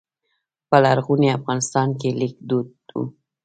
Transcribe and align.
په 0.69 0.77
لرغوني 0.83 1.27
افغانستان 1.37 1.89
کې 1.99 2.09
لیک 2.19 2.35
دود 2.49 2.69
و 2.93 3.01